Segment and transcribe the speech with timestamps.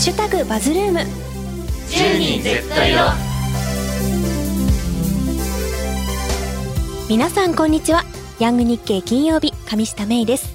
[0.00, 1.00] シュタグバズルーム。
[1.90, 3.14] 10人絶対だ。
[7.10, 8.04] 皆さんこんにちは。
[8.38, 10.54] ヤング日経金曜日上下芽衣です。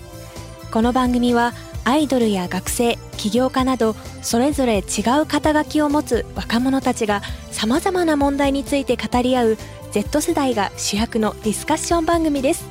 [0.72, 1.54] この番組は
[1.84, 3.94] アイドルや学生起業家など
[4.24, 7.22] それぞれ違う肩書きを持つ若者たちが
[7.52, 9.58] さまざまな問題について語り合う
[9.92, 12.66] Z 世代が主役のディスカッション番組です。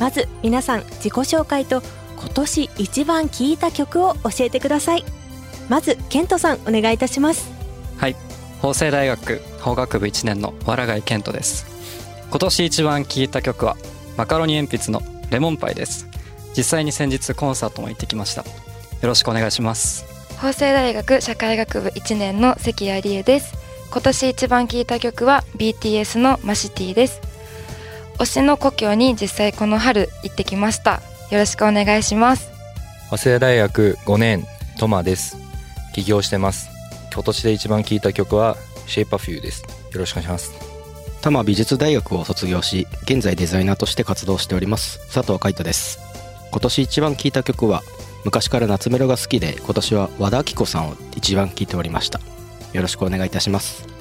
[0.00, 1.82] まず皆さん自己紹介と
[2.18, 5.04] 今年一番聴いた曲を教えてください
[5.68, 7.50] まずケントさんお願いいたします。
[7.98, 8.16] はい。
[8.62, 11.66] 法政大学法学部1年のわらがい健人です。
[12.30, 13.76] 今年一番聴いた曲は
[14.16, 16.06] マカロニ鉛筆のレモンパイです。
[16.56, 18.42] 実際に先日コンサートも行ってきました。
[18.42, 18.48] よ
[19.02, 20.04] ろしくお願いします。
[20.38, 23.54] 法政大学社会学部1年の関谷理恵です。
[23.90, 27.20] 今年一番聴いた曲は BTS のマシティです。
[28.18, 31.02] 推しの故郷に実際この春行ってきました。
[31.30, 32.50] よろしくお願いします。
[33.10, 34.46] 早稲田大学5年
[34.78, 35.45] トマです
[35.96, 36.68] 起業してます。
[37.10, 39.62] 今年で一番聴いた曲はシェイパフューです。
[39.62, 40.52] よろしくお願いします。
[41.22, 45.98] 多摩美術大学を卒業し現在デザイナーとして活動しております佐藤海人です。
[46.50, 47.82] 今年一番聴いた曲は
[48.24, 52.20] 昔から夏メロが好きで今年は和田アキ子さんを一番聴いておりました。
[52.74, 53.95] よろしくお願いいたします。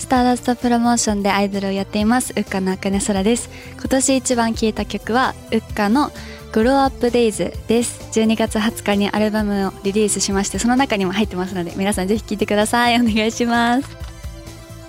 [0.00, 3.50] スターダストプロモーションでアイドルをやっていますウッカのあかねそらです。
[3.78, 6.10] 今年一番聴いた曲はウッカの
[6.52, 8.00] グローアップデイズです。
[8.18, 12.98] 12月20日にアルバムをリリースしましてその中にも入ってますので皆さんぜひ聴いてください。
[12.98, 13.88] お願いします。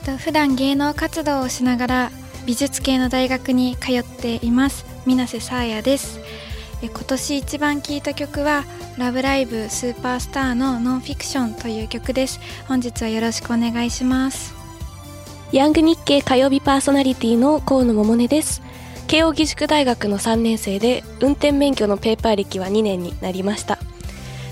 [0.06, 2.12] と普段芸能活動をしながら
[2.46, 6.22] 美術系の大学に通っています水瀬さあやです。
[6.82, 8.64] 今年一番聴いた曲は
[8.98, 12.40] 「ラブライブスーパースターのノンフィクション」という曲です。
[12.70, 14.61] 本日はよろしくお願いします。
[15.52, 18.62] ヤング日経火曜日パーソナリティの河野桃音です。
[19.08, 23.78] 慶應義塾大学の3年生で運転免許のペーパー歴は2年になりました。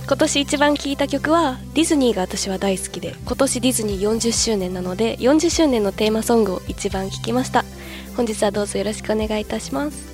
[0.05, 7.63] 今年一番聴いた曲はディズニーが私は大好きで今年ディズニー40周年なので40周年のテーマソングを一番聴きました。
[8.17, 10.09] 本日はどうぞよろしくお願いいたします。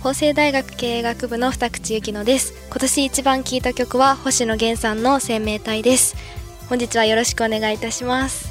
[0.00, 2.54] 法政大学経営学部の二口ゆきのです。
[2.70, 6.14] 今年一番聴いた曲は星野源さんの生命体です。
[6.68, 8.49] 本日はよろしくお願いいたします。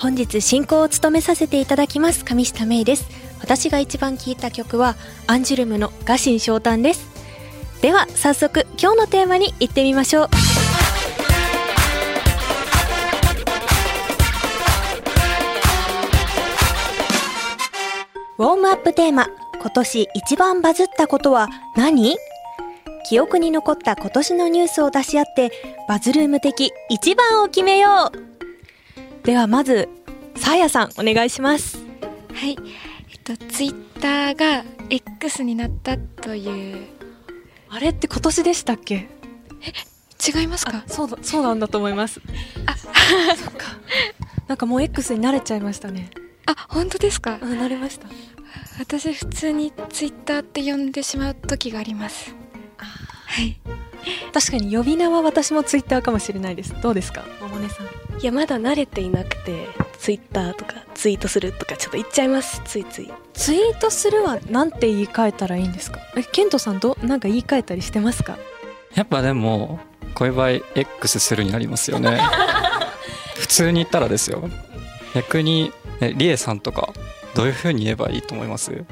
[0.00, 3.08] 本日進行を務めさせていただきます上下芽衣です。
[3.40, 4.94] 私が一番聴いた曲は
[5.26, 7.08] アンジュルムの「ガシン昇誕」です。
[7.82, 10.28] では早速今日のテーマに行ってみましょう。
[18.38, 19.26] ウォームアップテーマ
[19.60, 22.16] 今年一番バズったことは何？
[23.08, 25.50] 記憶に残った今年のニュースを出し合って
[25.88, 28.27] バズルーム的一番を決めよう。
[29.28, 29.90] ではまず
[30.36, 31.76] さあやさんお願いします。
[32.32, 32.56] はい。
[33.10, 36.86] えっとツイッターが X になったという。
[37.68, 39.06] あれって今年でしたっけ？
[40.34, 40.82] 違いますか？
[40.86, 42.22] そうだそうなんだと思います。
[42.64, 42.74] あ
[43.36, 43.66] そっか。
[44.46, 46.08] なんかもう X に慣れちゃいましたね。
[46.46, 47.38] あ本当ですか？
[47.42, 48.08] うん慣れました。
[48.78, 52.34] 私普通にツイッターって呼んでしまう時があります。
[52.78, 53.58] はい
[54.32, 56.74] 確かに呼び名は私もツイッターかもしれないです。
[56.80, 57.24] どうですか？
[57.40, 57.86] 桃音さん。
[58.20, 62.60] いやまだ慣れていなくてツイッターとかツイートするとかちょっと言っちゃいます。
[62.64, 63.10] ついつい。
[63.34, 66.00] ツイートするはなんて言い換えたらいいんですか？
[66.16, 68.36] えケントさんどなんか言い換えたりしてますか？
[68.94, 69.78] やっぱでも
[70.14, 72.20] こういう場合 X するになりますよね。
[73.36, 74.48] 普通に言ったらですよ。
[75.14, 76.92] 逆にえリエさんとか
[77.34, 78.84] どういう風に言えばいいと思います？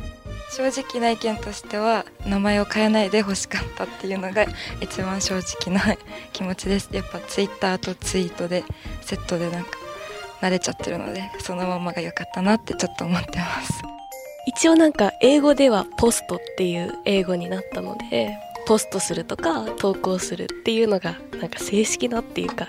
[0.51, 4.47] 正直な意見としては名前を変えないで欲しかったっていうのが
[4.81, 5.97] 一番正直な
[6.33, 6.89] 気持ちです。
[6.93, 8.65] やっぱツイッターとツイートで
[9.03, 9.71] セットでなんか
[10.41, 13.73] 慣れちゃってるのでそのままが良かったなってちょっと思ってます。
[14.47, 22.69] 一応なんか英語ではポストっていう英語になったのでポストするとか投稿するっていうのがなんか正式なっていうか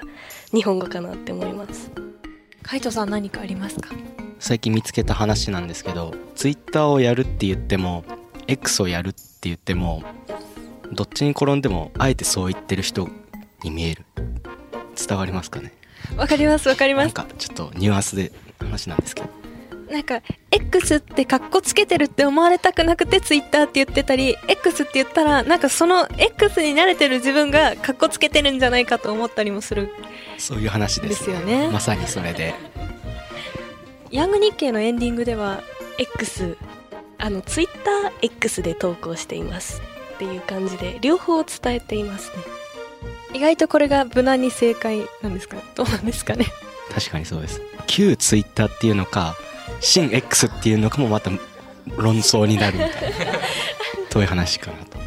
[0.52, 1.92] 日本語かなって思います。
[2.64, 3.90] カイトさん何かありますか？
[4.40, 8.04] 最近見つけた話なんですけどツイッターをやるって言っても
[8.48, 10.04] X をやるって言っても
[10.92, 13.10] どっちに転んでもあえてそう言ってる人
[13.64, 14.06] に見える。
[14.96, 15.74] 伝わりますかね？
[16.16, 17.06] わかりますわかります。
[17.06, 19.30] なんかちょっとニュアンスで話なんですけど。
[19.92, 29.90] なんか X ってカッコつけてるって思われたくなくてツイッターって言ってたり X って言ったらなんかその X に慣れてる自分がカッコつけてるんじゃないかと思ったりもする。
[30.38, 31.70] そういう話です,、ですよね。
[31.70, 32.54] まさにそれで
[34.12, 35.62] ヤング日経のエンディングでは
[35.98, 36.58] X
[37.18, 39.82] あのツイッター X で投稿しています
[40.16, 42.44] っていう感じで両方伝えていますね。
[43.34, 45.58] 意外とこれが無難に正解なんですか？
[45.76, 46.46] どうなんですかね？
[46.94, 47.62] 確かにそうです。
[47.86, 49.36] 旧ツイッターっていうのか
[49.82, 51.30] 新 X っていうのかもまた
[51.98, 53.18] 論争になるみたいな
[54.12, 54.98] どういう話かなと。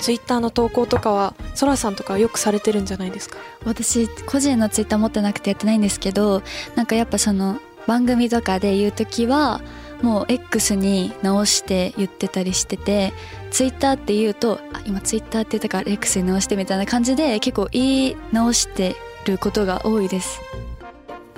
[0.00, 3.38] ツイッターの投稿とかはそらさんとかよくされてるんじゃないですか？
[3.64, 6.42] 私個人のツイッター持ってなくてやってないんですけど
[6.76, 9.60] なんかやっぱその番組とかで言う時は
[10.02, 13.12] もう X に直して言ってたりしてて
[13.50, 18.96] ツイッターって言うとあ今ツイッターって言ったから X に直してみたいな感じで結構言い直して
[19.26, 20.40] ることが多いです。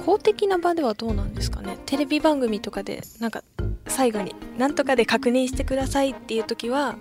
[0.05, 1.79] 公的な場ではどうなんですかね？
[1.87, 3.43] テレビ番組とかでなんか
[3.87, 6.97] 最後に「なんとかで確認してください」っていう時は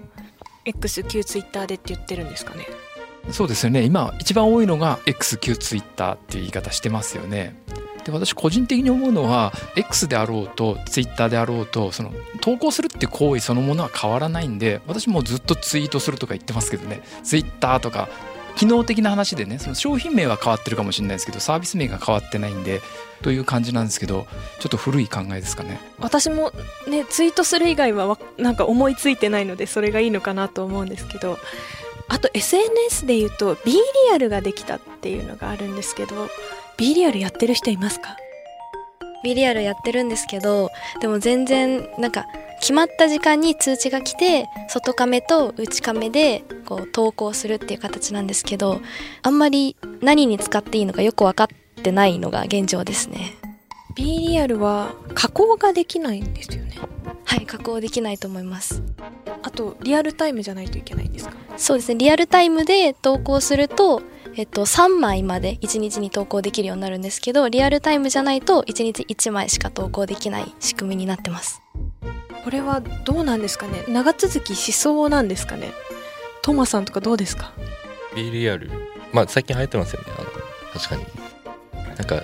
[0.66, 2.68] X 旧ツイッターでって言ってるんですかね？
[3.32, 3.84] そうですよね。
[3.84, 7.56] 今一番多いのが X 旧ツイッターっていう言い方してますよね
[8.06, 12.12] で私個人的に思うのは X であろうと Twitter であろうとその
[12.42, 17.02] 投稿するって行為そのものは変わらないんで私もずっとツイートするとか言ってますけどね。
[17.24, 18.10] Twitter とか
[18.56, 22.82] 機能的な話でねその商品名は変わってるかもしれないですけどサービス名が変わってないんで
[23.22, 24.26] という感じなんですけど
[24.60, 25.80] ちょっと古い考えですかね。
[26.00, 26.52] 私も
[26.88, 31.38] ねツイートする以外はわなんか思いついてないのでそれがいいのかなと思うんですけど
[32.08, 33.80] あと SNS で言うと B リ
[34.14, 36.28] アルができたっていうのがあるんですけど
[36.78, 38.18] B リアルやってる人いますか？
[39.24, 42.26] ビリアルやってるんですけどでも全然なんか
[42.60, 48.82] 決まった時間に通知が来て外カメと内カメでこう投稿するっていう形なんですけど
[49.22, 51.48] あんまり何に使っていいのかよく分かっ
[51.84, 53.36] てないのが現状ですね。
[53.94, 56.80] B リアルは加工ができないんですよね？
[57.26, 58.82] はい加工できないと思います。
[59.44, 61.36] あとリアルタイムじゃないといけないんですか？
[61.58, 62.00] そうですね。
[62.00, 64.02] リアルタイムで投稿すると
[64.36, 71.62] えっと、3枚まで1日に投稿できるようになるんですけどリアルタイムじゃないと1日1枚しか投稿できない仕組みになってます。
[72.44, 73.84] これはどうなんですかね？
[73.88, 75.72] 長続きしそうなんですかね？
[76.42, 77.52] トマさんとかどうですか
[78.16, 78.72] ？B リアル。
[79.14, 80.08] まあ最近流行ってますよね。
[80.18, 80.28] あの
[80.74, 81.06] 確かに。
[81.98, 82.24] なんか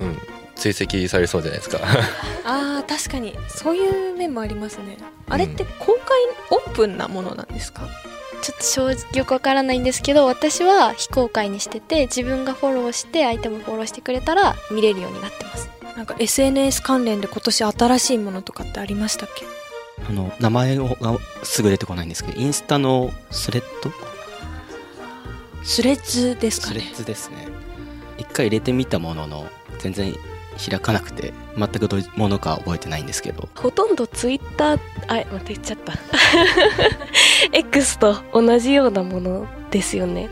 [0.00, 0.18] うん
[0.56, 1.78] 追跡されそうじゃないですか。
[2.44, 3.36] あー確かに。
[3.48, 4.98] そういう面もありますね。
[5.28, 5.96] あれって公開
[6.50, 7.82] オープンなものなんですか、
[8.42, 15.70] ちょっと正直よくわからないんですけど私は非公開にしてて自分がフォローして相手もフォローしてくれたら見れるようになってます。
[15.96, 19.44] なんか SNS 関連で今年新しいものとかってありましたっけ？
[20.08, 20.84] あの名前が
[21.42, 23.92] すぐ出てこないんですけどインスタのスレッド？
[25.62, 26.80] スレッズですかね。
[26.80, 27.48] スレッズですね。
[28.16, 29.46] 一回入れてみたものの
[29.78, 30.14] 全然
[30.68, 33.48] 開かなくて全くどういうものか覚えてないんですけど。
[33.54, 35.94] ほとんどツイッターあ待って言っちゃった。
[37.52, 40.28] X と同じようなものですよね。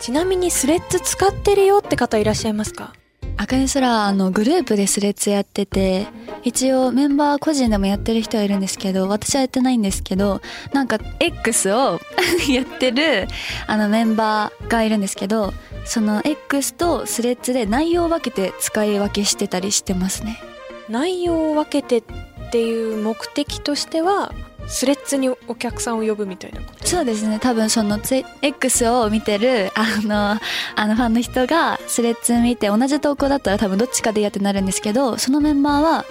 [0.00, 2.92] ちなみにスレッズ使ってるよって方いらっしゃいますか？
[3.36, 6.06] あかねすらあのグループでスレッズやってて
[6.42, 10.40] 一応メンバー個人でもやってる人はいるんですけど私はやってないんですけど
[10.72, 12.00] なんか X を
[12.48, 13.28] やってる
[13.66, 15.52] あのメンバーがいるんですけど
[15.84, 20.40] その X とスレッズで内容を分けて使い分けしてたりしてますね。
[20.88, 22.02] 内容を分けてっ
[22.50, 24.32] ていう目的としては
[24.68, 26.86] スレッズにお客さんを呼ぶみたいなこと？
[26.86, 27.38] そうですね。
[27.38, 27.98] 多分その
[28.42, 30.40] X を見てるあの
[30.76, 36.04] あのファンの人がスレッズ見て同じ投稿だったら多分どっちかでやってなるんですけどそのメンバーは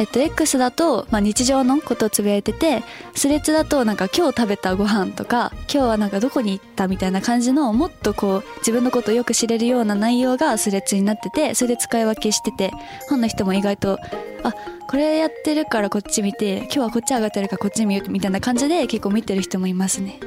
[0.00, 2.84] えっと、X だと、まあ、日常のことをつぶやいてて
[3.16, 12.70] スレッズだとなんか今日食べたご飯とか今日はなんかどこに行ったみたいな感じのもっとこう自分のことをよく知れるような内容がスレッズになっててそれで使い分けしてて
[13.08, 13.98] ファンの人も意外と
[14.44, 14.54] あ
[14.88, 20.18] これやってるからこっち見て今日はこっち上がってるからこっち見ようみたいな感じで結構見てる人もいますね。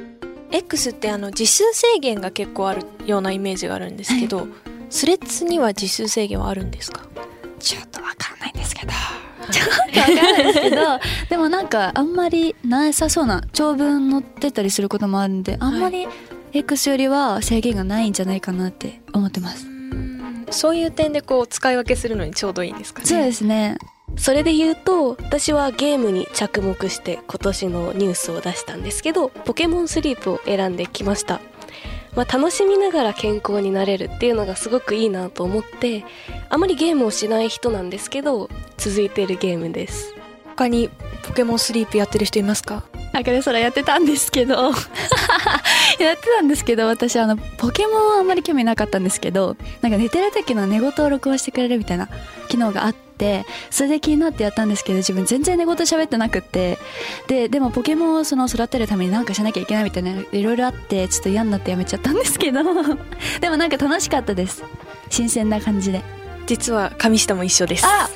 [0.51, 4.47] X ってあの字数制限が結構あるようなイメージがあるんですけど、はい、
[4.89, 7.01] スレッズには字数制限はあるんですか？
[7.59, 8.91] ちょっとわかんないんですけど。
[9.51, 10.77] ちょっとわかんないですけど
[11.29, 16.07] でもなんかあんまりなさそうな長文載ってたりすることもあるんであんまり
[16.53, 19.65] X よりは制限がないんじゃないかなって思ってます。
[20.51, 23.07] そういう点でこう使い分けするのにちょうどいいんですかね？
[23.07, 23.77] そうですね
[24.17, 31.41] それで言うと私はゲームに着目して今年のニュースを出したんですけどポケモンスリープを選んできました。
[32.15, 36.03] まあ、楽しみながら健康になれるっていうのがすごくいいなと思って
[36.49, 40.13] あまりゲームをしない人なんですけど続いてるゲームです。
[40.57, 40.89] 他に
[41.23, 42.83] ポケモンスリープやってる人いますか？
[43.13, 44.71] あかねそらやってたんですけど。
[45.99, 52.09] やってたんですけど私あのポケモンはあんまり興味なかったんですけどなんか寝てる時の寝言を録音してくれるみたいな
[52.49, 53.10] 機能があって
[53.69, 56.77] それで気になってやったんですけど自分全然寝言喋ってなくって。
[57.27, 62.61] ででもポケモンをその育てるために何かしなきゃいけないみたいないろいろあってちょっと嫌になってやめちゃったんですけど。
[63.41, 64.63] でもなんか楽しかったです。
[65.09, 66.01] 新鮮な感じで。
[66.47, 67.85] 実は上下も一緒です。
[67.85, 68.09] あ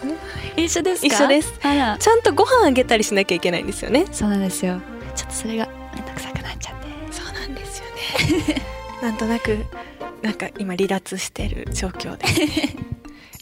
[0.57, 1.07] 一緒ですか？
[1.07, 1.53] 一緒です。
[1.61, 4.05] ちゃんとご飯あげたりしなきゃいけないんですよね。
[4.11, 4.81] そうなんですよ。
[5.15, 6.87] ちょっとそれがめんどくさくなっちゃって。
[7.11, 7.85] そうなんですよ
[8.55, 8.61] ね。
[9.01, 9.57] なんとなく
[10.21, 12.25] なんか今離脱してる状況で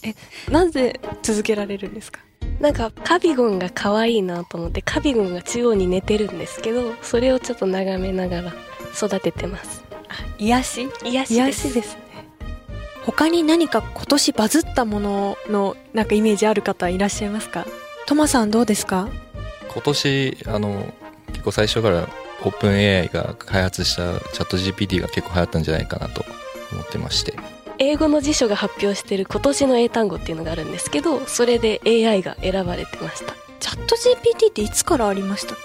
[0.04, 0.14] え
[0.50, 2.20] なぜ続けられるんですか？
[2.60, 8.52] なんかカビゴンが可愛いなと思ってカビゴンが中央に寝てるんですけどそれをちょっと眺めながら
[8.94, 9.82] 育ててます。
[10.38, 10.88] 癒し？
[11.04, 11.32] 癒しです。
[11.34, 12.00] 癒しですね。
[13.04, 17.66] 他に何か今年バズったもののなんかイメージある方いらっしゃいますか？
[18.06, 19.08] トマさんどうですか？
[19.72, 20.92] 今年あの
[21.28, 22.08] 結構最初から
[22.42, 26.24] オープン AI が開発したチャット GPT が結構流行ったんじゃないかなと
[26.72, 27.34] 思ってまして
[27.78, 33.34] 英語の辞書が発表してる今年の英単語っていうのがあるんですけどそれで AI が選ばれてました。
[33.60, 35.58] チャット GPT っていつからありましたっ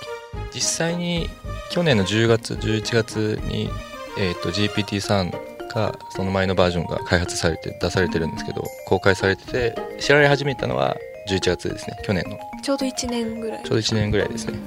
[0.54, 1.30] 実際に
[1.70, 3.70] 去年の10月11月に、
[4.18, 5.32] えー、と GPT-3
[5.74, 10.96] がその前のバージョンが開発されて出されてるんですけど公開されてて知られ始めたのは
[11.28, 12.38] 11月ですね去年の。
[12.38, 13.64] けちょうど1年ぐらい。
[13.64, 14.58] ちょうど1年ぐらいですね。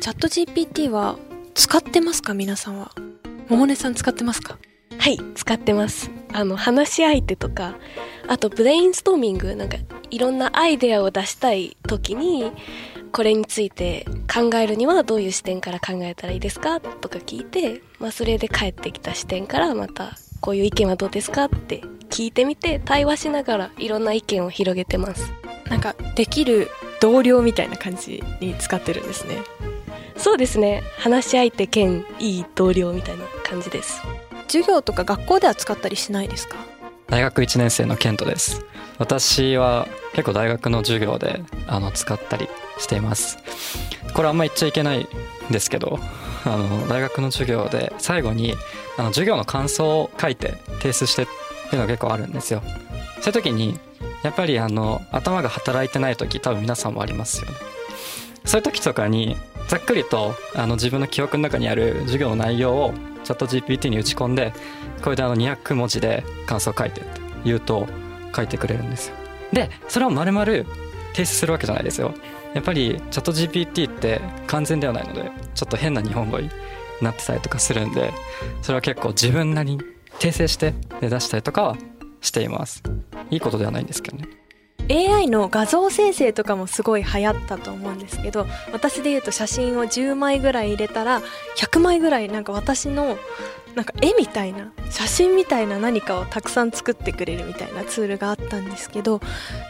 [0.00, 1.16] チャット GPT は
[1.54, 2.34] 使ってますか？
[2.34, 2.92] 皆さんは。
[3.48, 4.58] 桃音さん使ってますか？
[4.98, 7.76] はい使ってますあの話し相手とか
[8.28, 9.78] あとブレインストーミングなんか
[10.10, 12.52] いろんなアイデアを出したい時に
[13.12, 25.32] これについて考えるにはどういう視点から考えたらいいですかとか聞いて、まあ、それで返ってきた視点からまたこういう意見はどうですかって聞いてみて対話しながらいろんな意見を広げてます。
[25.68, 26.68] なんかできる
[27.00, 29.36] 同僚みたいな感じに使ってるんですね。
[30.16, 30.82] そうですね。
[30.98, 34.02] 話し相手兼いい同僚みたいな感じです
[34.48, 36.56] 授業とか学校では使ったりしないですか？
[37.06, 38.64] 大学1年生のケントです。
[38.98, 43.38] 私は結構大学の授業であの使ったりしています。
[44.14, 45.06] これあんま言っちゃいけないん
[45.52, 45.98] ですけど
[46.44, 48.54] あの大学の授業で最後に
[48.96, 51.26] あの授業の感想を書いて提出してっ
[51.70, 52.62] ていうのが結構あるんですよ。
[53.20, 53.78] そういう時に
[54.22, 57.56] やっぱりあの頭が働いてない時多分皆さんもありますよね。
[58.44, 59.36] そういう時とかに
[59.68, 62.94] ざっくりとあの自分の記憶の中にある授業の内容を
[63.28, 64.54] チャット GPT に打ち込んで
[65.02, 67.86] これであの200文字で感想を書いてって言うと
[68.34, 69.16] 書いてくれるんですよ。
[69.52, 70.64] でそれを丸々提
[71.18, 72.14] 出するわけじゃないですよ。
[72.54, 76.48] やっぱりチャット GPT って完全ではないのでちょっと変な日本語に
[77.02, 78.14] なってたりとかするんで
[78.62, 79.82] それは結構自分なりに
[80.18, 81.76] 訂正して出したりとかは
[82.22, 82.82] しています。
[83.30, 84.26] いいことではないんですけどね。
[84.90, 91.20] AI の画像生成とかもすごい流行ったと思うんですけど私で言うと写真を10枚ぐらい入れたら
[91.58, 93.18] 100枚ぐらいなんか私の
[93.74, 99.20] なんか絵みたいな写真みたいな何かをたくさん作ってくれるみたいなツールがあったんですけど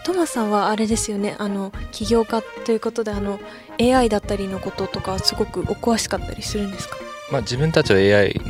[0.06, 3.40] トマさんはあれですよねあの起業家ということであの
[3.80, 6.96] AI だったりのこととかすごくお詳しかったりするんですか？
[7.30, 8.40] まあ、自分たちは AI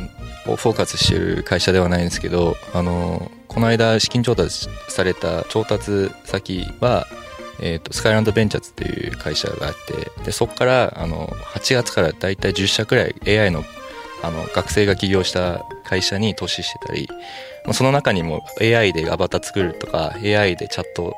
[0.55, 7.07] フォーカスしてる会社ではないんですけどあのこの間資金調達された調達先は、
[7.61, 13.63] えー、とスカイランドベンチャーズっていう会社があってでそこからあの8月からだいたい10社くらい AI の
[14.21, 17.07] あの学生が起業した会社に投資してたり
[17.63, 21.15] まあその中にも AI でアバター作るとか AI でチャット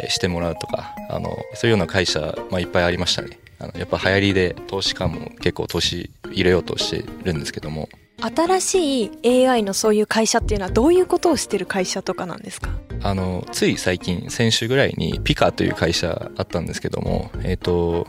[0.00, 3.38] えしてもらうとかあのそういうような会社、まあ、いっぱいありましたね。
[3.58, 7.88] あのやっぱ流行りで投資家も結構投資入れようとしてるんですけども。
[8.22, 12.70] 新しい AI のそういう会社っていうのはどういうことをしてる会社とかなんですか？
[13.02, 18.06] あのつい最近先週ぐらいにピカという会社あったんですけどもえっ、と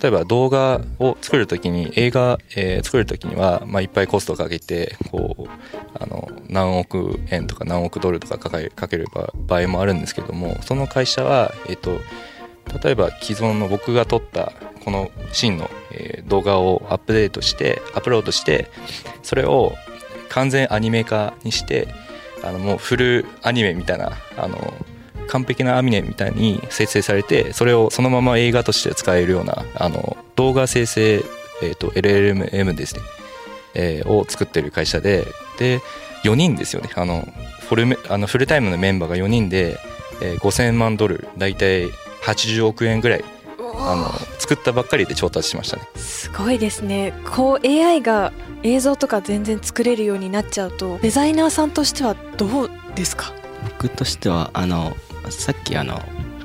[0.00, 5.48] 例えば動画を作るときに映画、えー作るときには、まあ、いっぱいコストをかけてこう
[5.94, 11.98] あの何億円とか何億ドルとかかけかける場場合もあるんですけどもその会社は、えっと
[12.84, 14.52] 例えば既存の僕が撮った
[14.84, 15.70] このシーンの、
[16.26, 18.70] 動画をアップデートしてアップロードして
[19.22, 19.74] それを
[20.28, 21.88] 完全アニメ化にして
[22.42, 24.72] あのもうフルアニメみたいなあの
[25.28, 31.22] 完璧なアニメみたいに生成されてそれをそのまま映画として使えるようなあの動画生成、
[31.62, 33.02] えー、と LLM ですね、
[33.74, 35.26] えーを作ってる会社で
[35.58, 35.80] で
[36.24, 36.90] 4人ですよね。
[36.96, 37.26] あの
[37.68, 39.78] フルメあのフルタイムのメンバーが4人で、
[40.22, 41.88] えー5000万ドル大体
[42.22, 43.24] 80億円ぐらい
[43.78, 44.08] あの
[44.38, 45.82] 作ったばっかりで調達しましたね。
[45.96, 47.12] すごいですね。
[47.34, 53.32] こう AI が映像とか全然作れるようになっちゃうとデザイナーさんとしてはどうですか？
[53.64, 54.96] 僕としてはあの
[55.28, 56.00] さっきあの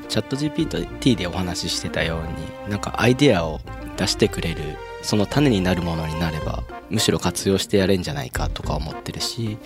[0.09, 3.59] チャット GPT でお話ししてたようになんかアイデアを
[3.97, 4.61] 出してくれる
[5.01, 9.57] その種になるものになればむしろ活用してやれんじゃないかとか思ってるし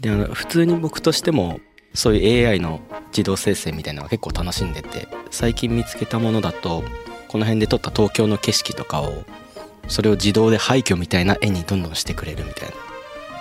[0.00, 1.60] であの普通に僕としても
[1.94, 6.82] そういう AI の自動生成みたいなのは結構楽しんでて最近見つけたものだと
[7.28, 9.24] この辺で撮った東京の景色とかを
[9.88, 12.74] それを自動で廃墟みたいな絵にどんどんしてくれるみたいな。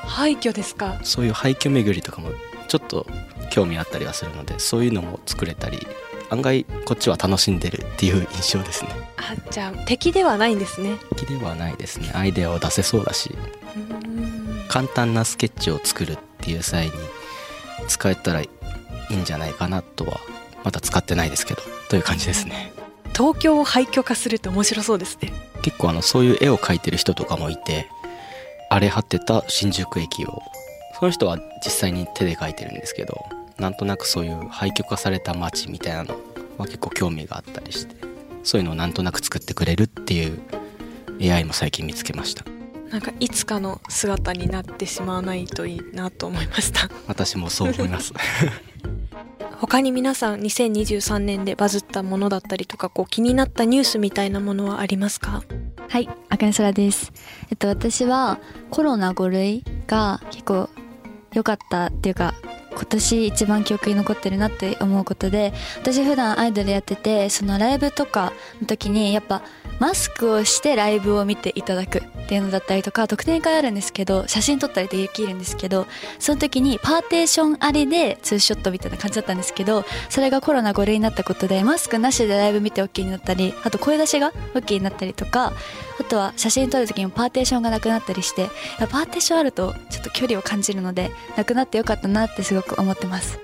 [0.07, 0.99] 廃墟ですか？
[1.03, 2.31] そういう廃墟巡りとかも
[2.67, 3.05] ちょっと
[3.51, 5.85] 興味あったりはするのでそういうのも作れたり
[6.29, 8.91] 案外こっちは楽しんでるっていう印象ですね。
[9.17, 10.97] あじゃあ敵ではないんですね。
[11.15, 12.11] 敵ではないですね。
[12.13, 13.31] アイデアを出せそうだし。
[14.67, 16.93] 簡単なスケッチを作るっていう際に
[17.87, 18.49] 使えたらい
[19.09, 20.19] いんじゃないかなとは
[20.63, 22.73] まだ使ってないですけどという感じですね。
[23.13, 25.33] 東京を廃墟化するって面白そうですね。
[25.61, 27.87] 結構あのそういう絵を描いてる人とかもいて
[28.69, 30.41] 荒れ果てた新宿駅を
[30.97, 33.25] その人は実際に手で描いてるんですけど
[33.57, 36.15] なんとなくそういう廃墟化された街みたいなの
[36.57, 37.95] は結構興味があったりして
[38.43, 40.39] そういうのをなんとなく作ってくれるっていう
[41.21, 42.43] AI も最近見つけました
[42.91, 46.89] なんかいつかの姿になってしまわないといいなと思いました。
[47.07, 48.13] 私もそう思います。
[49.59, 55.43] 他に皆さん2023年でバズったものだったりとかこう気になったニュースみたいなものはありますか？
[55.87, 57.13] はい、あかねそらです。
[57.49, 60.69] えっと、私はコロナ5類が結構
[61.33, 62.33] 良かったっていうか、
[62.73, 69.41] 今年一番記憶に残ってるなって思うことで、私普段アイドルやってて、そのライブとかの時にやっぱ
[69.79, 75.87] マスクをしてライブを見ていただくっていうのだったりとか、特典会あるんですけど、写真撮ったりできるんですけど、
[76.19, 85.53] その時にパーテーションありでツーショットみたいな感じだったんですけど、それがコロナ5類になったことで、マスクなしでライブ見て OK になったり、あと声出しが OK になったりとか、
[85.99, 88.49] あとは写真撮る時にもパーテーションがなくなったりして、
[88.79, 93.39] パーテーションあるとちょっと距離を感じるので、なくなってよかったなってすごいく思ってます。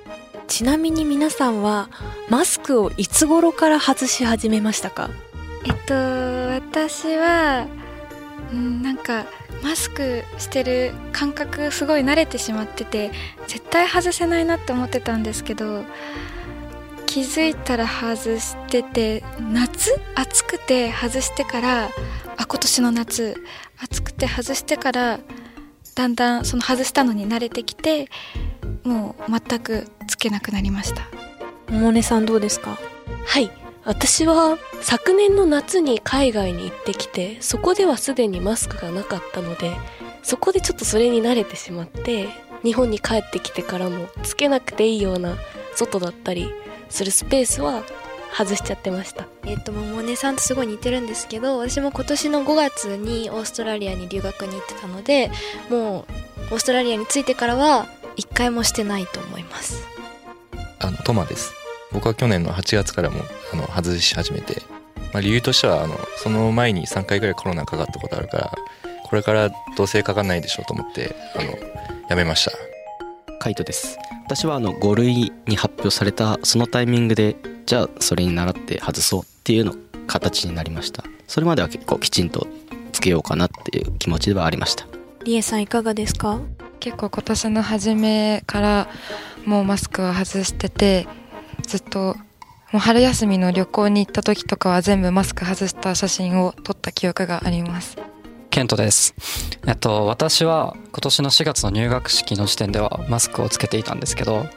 [0.47, 1.89] ちなみに皆さんは
[2.29, 5.09] マスクをいつ頃から外し始めましたか？
[5.65, 7.67] えっと私は
[8.53, 9.25] うんなんか
[9.61, 13.11] マスクしてる感覚すごい慣れてしまってて
[13.47, 15.83] 絶対外せないなって思ってたんですけど
[17.05, 21.89] 気づいたら外してて夏暑くて外してから
[22.37, 23.43] あ今年の夏
[23.79, 25.19] 暑くて外してから
[25.95, 28.07] だんだんその外したのに慣れてきて
[28.83, 31.01] もう全くつけなくなりました。
[31.71, 32.77] 百音さんどうですか？
[33.25, 33.51] はい。
[33.83, 39.71] 私は昨年の夏に海外に行ってきてそこではすでにマスクがなかったので
[40.23, 42.27] そこでちょっとそれに慣れてしまって
[42.63, 45.37] 日本に帰ってきてからもつけなくていいような
[45.73, 46.51] 外だったり
[46.89, 47.83] するスペースは
[48.37, 49.25] 外しちゃってました。
[49.45, 55.31] えっと百音さんとすごい似てるんですけど私も今年の5月にオーストラリアに留学に行ってたので
[55.69, 56.05] も
[56.49, 59.85] うオーストラリアに着いてからは一回もしてないと思います。
[60.79, 61.53] あのトマです。
[61.91, 63.21] 僕は去年の8月からも
[63.53, 64.61] あの外し始めて、
[65.13, 68.51] まあ、理由としてはあのその前に3回ぐらいコロナかかったことあるから
[69.05, 71.53] これからどうせかかんないでしょうと思ってあの
[72.09, 72.51] やめました。
[73.39, 73.97] カイトです。
[74.25, 79.73] 私はあの5類に発表されたそのタイミングでじゃあそれに倣って外そうっていうの
[80.07, 81.03] 形になりました。
[81.27, 82.47] それまでは結構きちんと
[82.91, 84.85] つけようかなっていう気持ちではありました。
[85.23, 86.39] りえさんいかがですか？
[86.87, 88.87] 結構今年の初めから
[89.45, 91.05] もうマスクは外してて
[91.63, 92.15] ずっと
[92.71, 97.97] もう春休みの旅行に行った時とかは全部マスク外した写真を撮った記憶があります
[98.51, 99.13] ケントです。
[99.67, 104.47] えっと、私は今年の4月の入学式の時点ではマスクをつけていたんですけど、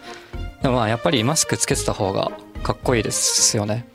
[0.62, 2.30] でもまあやっぱりマスクつけてた方が
[2.62, 3.86] かっこいいですよね。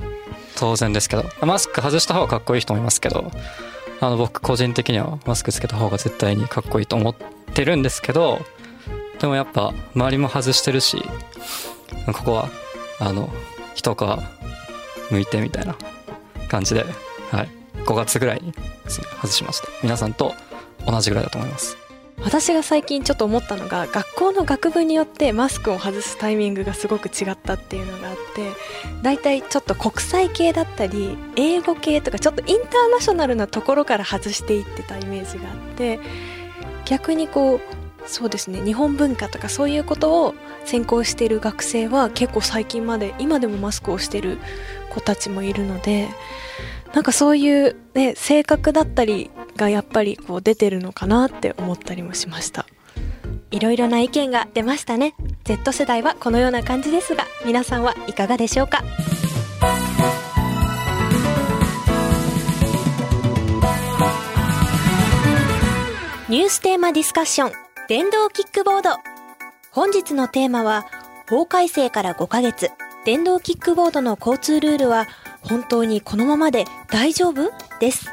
[0.58, 1.24] 当然ですけど。
[1.42, 3.32] マスク外した方がかっこいい人もいますけど、
[4.00, 7.16] あの僕個人的にはマスクつけた方が絶対にかっこいいと思っ
[7.56, 8.40] てるんですけど、
[9.20, 11.04] でもやっぱ周りも外してるし、
[12.06, 12.50] ここは、
[13.00, 13.34] あの、
[13.74, 15.76] 一皮向いてみたいな
[16.48, 16.86] 感じで、
[17.32, 17.66] はい。
[17.86, 18.54] 5月ぐらいにね
[19.22, 20.34] 外しました皆さんと
[20.86, 21.78] 同じぐらいだと思います
[22.22, 28.52] 私が最近ちょっと思ったのが学校の学部によってマスクを外すタイミングがすごく違ったっていうのがあって
[29.02, 36.00] 大体ちょっと国際系だったり英語系とかちょっとインターナショナルなところから外していってたイメージがあって
[36.86, 37.62] 逆にこう
[38.08, 44.38] そうですね日本文化とかそういうことを専攻している学生は結構最近まで今でもマスクをしてる
[44.92, 46.08] 子たちもいるので
[46.94, 52.66] なんかそういう、ね、性格だったりがやっぱりこう出てるのかなって思ったりもしました。
[53.52, 55.14] いろいろな意見が出ましたね。
[55.44, 58.84] Z 世代はこのような感じですが皆さんはいかがでしょうか？
[66.28, 67.52] ニューステーマディスカッション
[67.88, 68.98] 電動キックボード。
[69.70, 70.88] 本日のテーマは
[71.30, 72.72] 法改正から5ヶ月。
[73.06, 75.06] 電動キックボードの交通ルールは
[75.44, 77.52] 本当にこのままで大丈夫？
[77.80, 78.10] です。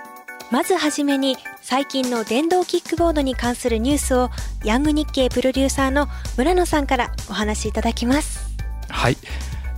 [0.51, 4.29] まずはじめに最近の電動キックボードに関するニュースを
[4.63, 8.53] ヤング日経プロデューサーの村野さんからお話しいただきます。
[8.91, 9.17] はい。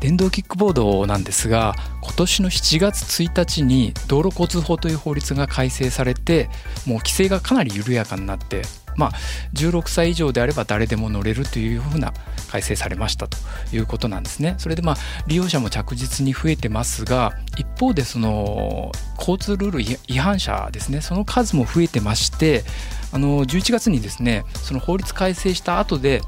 [0.04, 6.50] 電動キックボードなんですが今年の7月1日に道路交通法という法律が改正されて
[6.86, 8.64] もう規制がかなり緩やかになって
[8.96, 9.12] まあ、
[9.54, 12.12] 16歳以上であれば誰でも乗れるというふうな
[12.48, 13.36] 改正されましたと
[13.72, 14.54] いうことなんですね。
[14.58, 22.62] それでまあ利用者も着実に増えてますが一方でその交通ルール違反者ですねその数も増えてまして
[23.10, 26.20] あの11月にですねその法律改正した後で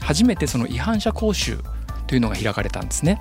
[0.00, 1.58] 初めてその違反者講習
[2.06, 3.20] というのが開かれたんですね。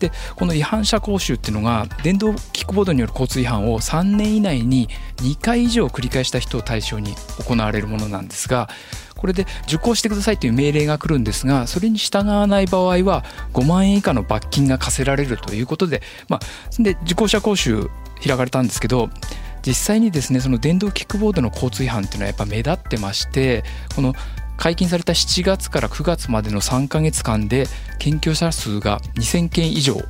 [0.00, 7.14] でこの違反者講習っていうのが電動キックボードによる交通違反を3年以内に2回以上繰り返した人を対象に
[7.46, 8.68] 行われるものなんですが
[9.16, 17.88] これで受講してくださいという命令が来るんですがそれに従わない場合は5万円以下の罰金が課せられるということで,、まあ、で受講者講習
[18.22, 19.08] 開かれたんですけど
[19.66, 23.64] 実際にですねその電動キックボードの交通違反っていうのはやっぱ目立ってまして
[23.96, 24.12] この
[24.56, 27.66] 解禁された7月から9月までの3か月間で
[27.98, 30.00] 検挙者数が2000件以上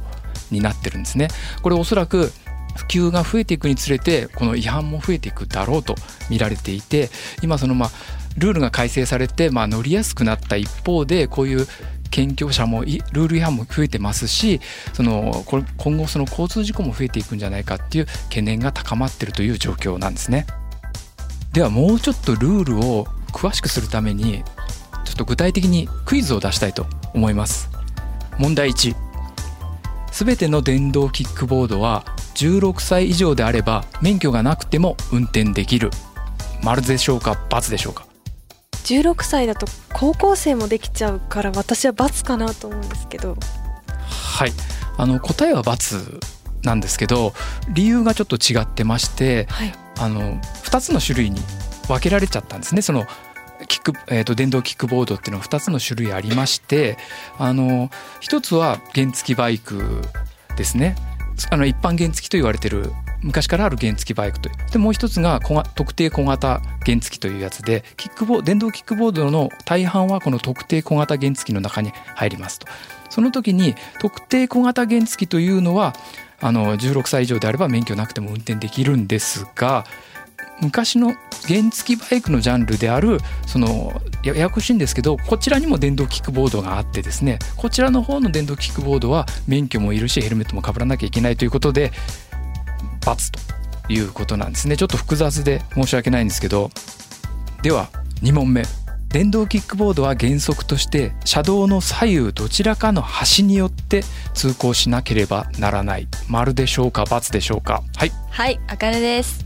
[0.51, 1.29] になってるんですね。
[1.63, 2.33] これおそらく
[2.77, 5.95] 普及が増えていくにつれてこの違反も増えていくだろうと
[6.29, 7.09] 見られていて
[7.43, 7.91] 今そのまあ
[8.37, 11.67] ルールが改正されてまあ乗りやすくなった一方でこういう
[12.11, 14.61] 検挙者もルール違反も増えてますし
[14.93, 20.47] その今後その交通事故も増えていくんじゃないかっていう懸念が高まっているという状況なんですね。
[21.53, 24.45] ではもうちょっとルールを詳しくするために
[25.05, 27.69] ちょっと具体的にクイズを出したいと思います。
[28.39, 28.95] 問題1
[30.11, 32.05] すべての電動キックボードは
[32.37, 35.91] 16歳以上であれば免許がなくても運転できる。
[36.63, 38.07] 丸でしょうか×でしょうか
[38.85, 43.37] ？16歳だと高校生もできちゃうから私は×かなと思うんですけど。
[44.07, 44.53] はい。
[44.97, 46.21] あの答えは×
[46.63, 47.35] なんですけど
[47.69, 51.41] 理由がちょっと違ってまして、はい、あの2つの種類に
[51.89, 52.83] 分けられちゃったんですね。
[52.83, 53.07] その
[53.67, 56.97] キック、えーと、電動キックボードっていうのは2つの種類ありまして
[57.39, 60.03] あの1つは原付バイク
[60.57, 60.97] ですね。
[61.51, 64.71] あの一般原付と言われてる昔からある原付バイクという。
[64.71, 65.41] でもう一つが
[65.75, 72.67] 特定小型原付というやつでキックボ電動キックボードの大半はこの特定小型原付の中に入りますと。
[73.11, 75.95] その時に特定小型原付というのは
[76.41, 79.85] あの16歳以上であれば免許なくても運転できるんですが
[80.61, 81.15] 昔の
[81.47, 91.93] 原付バイクのジャンルであるそのややこしいんですけどこちらにも電動キックボードがあってですねこちらの方の電動キックボードは免許もいるしヘルメットもかぶらなきゃいけないということで
[93.01, 93.33] ×
[93.87, 94.79] ということなんですね。
[94.79, 96.71] ちょっと複雑で申し訳ないんですけど。
[97.63, 97.91] では
[98.23, 98.65] 2問目。
[99.09, 106.09] 電動キックボードは原則として車道の左右どちらかの端によって通行しなければならない。
[106.29, 107.83] 丸でしょうか×でしょうか？
[107.97, 108.13] はい。
[108.31, 109.44] はいあかねです。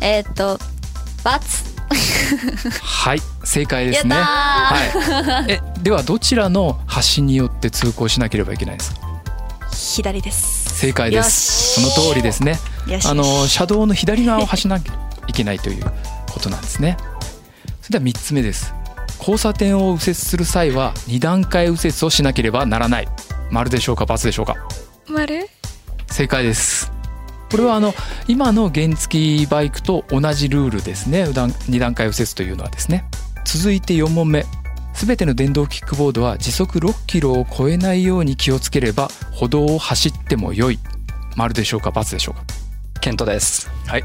[0.00, 0.60] えー、っと×
[2.82, 4.14] はい正解ですね。
[4.14, 9.00] はい、えではどちらの端によって通行しなければいけないですか？
[9.72, 10.78] 左です。
[10.78, 11.80] 正解です。
[11.80, 12.58] その通りですね。
[13.06, 14.94] あの車道の左側を走らなきゃ
[15.26, 15.84] いけないという
[16.32, 16.96] ことなんですね。
[17.82, 18.72] それでは3つ目です。
[19.18, 23.08] 交差点を右折する際は2段階右折をしなければならない。
[23.50, 24.54] 丸でしょうか×でしょうか？
[25.08, 25.48] 丸？
[26.06, 26.90] 正解です
[27.50, 27.92] これはあの
[28.28, 31.24] 今の原付バイクと同じルールですね。
[31.24, 33.04] 2段階右折というのはですね。
[33.44, 34.46] 続いて4問目。
[34.94, 40.78] 全ての電動キックボードは時速6キロを超えないように気をつければ歩道を走っても良い。
[41.36, 42.44] 丸でしょうか×でしょうか？
[43.00, 43.70] ケントです。
[43.86, 44.04] はい。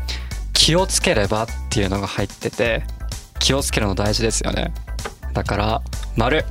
[0.54, 2.84] 気をつければっていうのが入ってて
[3.40, 4.74] 気をつけるの大事ですよね。
[5.34, 5.82] だから
[6.16, 6.46] 丸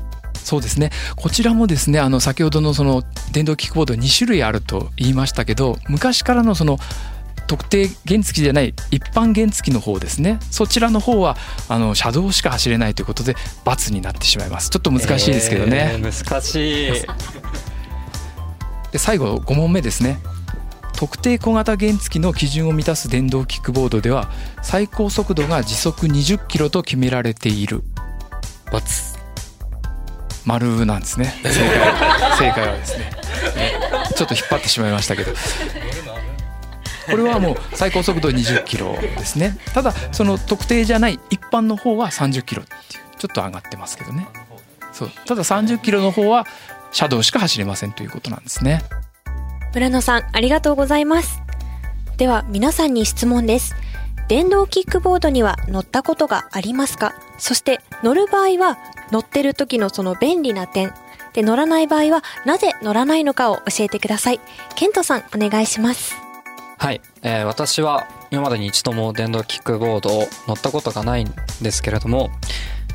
[0.45, 0.91] そうですね。
[1.17, 3.03] こちらもですねあの先ほどのその
[3.33, 6.79] 電動キックボード2種類あると言いましたけど昔からのその
[7.47, 10.39] 特定原付じゃない一般原付の方ですね。
[10.51, 11.37] そちらの方は
[11.69, 14.71] あの車道しか走れないということで×になってしまいます。
[14.71, 16.93] ちょっと難しいですけどね、えー、難しい。
[18.93, 20.19] で最後5問目ですね。
[20.97, 24.31] 特定小型原付の基準を満たす電動キックボードでは
[24.63, 27.83] 最高速度が時速20キロと決められている
[28.71, 29.14] ×
[30.45, 31.35] 丸なんですね。
[31.43, 33.11] 正 解正解はですね。
[34.17, 35.33] ちょっと引っ張ってしまいましたけど。
[37.11, 39.57] これはもう最高速度20キロですね。
[39.75, 44.27] ただその特定じゃない一般の方は30キロっていうちょっと上がってますけどね。
[44.93, 45.11] そう。
[45.27, 46.47] ただ30キロの方は
[46.93, 48.83] 車道しか走れませんということなんですね。
[49.75, 51.43] 村野さんありがとうございます。
[52.17, 53.75] では皆さんに質問です
[54.29, 57.15] 電動キックボードには乗ったことがありますか？
[57.39, 58.79] そして乗る場合は
[59.13, 60.93] 乗ってる時のその便利な点。
[61.35, 64.41] で乗らない場合はなぜ乗らないのかを教えてください。
[64.77, 66.17] ケントさんお願いします。
[66.79, 72.31] はい、えー、私は今までに一度も電動キックボードを乗ったことがないんですけれども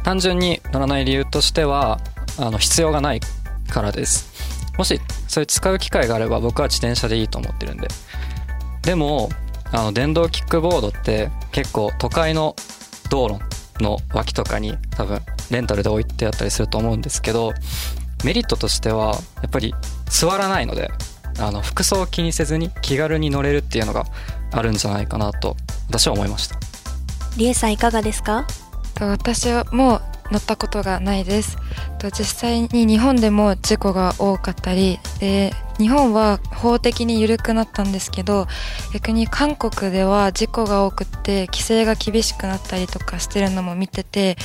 [0.04, 2.00] 単純に乗らない理由としては
[2.38, 3.22] あの必要がない
[3.70, 4.30] からです。
[4.78, 7.88] もしそれ使う機会があれば僕は自転車でいいと思ってるんで。
[8.82, 9.30] でも
[9.72, 12.56] あの電動キックボードって結構都会の
[13.10, 17.54] 道路の脇とかに多分レンタルで置いてあったりすると思うんですけど
[18.24, 19.74] メリットとしてはやっぱり
[20.10, 20.92] 座らないので
[21.40, 24.06] あの服装を気にせずに気軽に乗れるっていうのが
[24.52, 25.56] あるんじゃないかなと
[25.88, 26.58] 私は思いました。
[27.38, 28.46] りえさんいかがですか？
[29.00, 30.02] 私はもう
[30.32, 31.58] 乗ったことがないです
[32.00, 38.48] と実際に日本でも事故が多かったりで日本は法的に緩くなったんですけど
[38.94, 44.38] 逆に韓国では事故が多くって規制が厳しくなったりとかしてるのも見てて